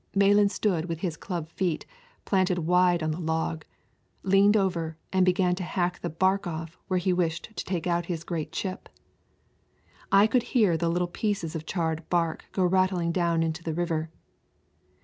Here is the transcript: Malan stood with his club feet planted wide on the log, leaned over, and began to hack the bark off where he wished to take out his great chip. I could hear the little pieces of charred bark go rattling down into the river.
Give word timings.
Malan 0.15 0.49
stood 0.49 0.85
with 0.85 1.01
his 1.01 1.15
club 1.15 1.47
feet 1.51 1.85
planted 2.25 2.57
wide 2.57 3.03
on 3.03 3.11
the 3.11 3.19
log, 3.19 3.65
leaned 4.23 4.57
over, 4.57 4.97
and 5.13 5.23
began 5.23 5.53
to 5.53 5.63
hack 5.63 5.99
the 5.99 6.09
bark 6.09 6.47
off 6.47 6.75
where 6.87 6.97
he 6.97 7.13
wished 7.13 7.55
to 7.55 7.63
take 7.63 7.85
out 7.85 8.07
his 8.07 8.23
great 8.23 8.51
chip. 8.51 8.89
I 10.11 10.25
could 10.25 10.41
hear 10.57 10.75
the 10.75 10.89
little 10.89 11.07
pieces 11.07 11.55
of 11.55 11.67
charred 11.67 12.09
bark 12.09 12.45
go 12.51 12.65
rattling 12.65 13.11
down 13.11 13.43
into 13.43 13.61
the 13.61 13.75
river. 13.75 14.09